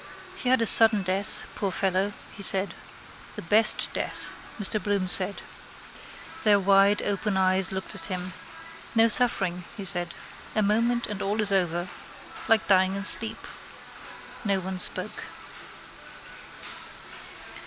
[0.35, 2.73] —He had a sudden death, poor fellow, he said.
[3.35, 5.43] —The best death, Mr Bloom said.
[6.43, 8.33] Their wide open eyes looked at him.
[8.95, 10.15] —No suffering, he said.
[10.55, 11.87] A moment and all is over.
[12.47, 13.45] Like dying in sleep.
[14.43, 15.25] No one spoke.